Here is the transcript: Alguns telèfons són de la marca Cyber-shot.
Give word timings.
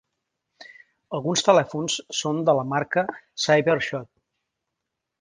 Alguns 1.17 1.45
telèfons 1.49 1.99
són 2.21 2.41
de 2.49 2.57
la 2.61 2.67
marca 2.75 3.07
Cyber-shot. 3.47 4.13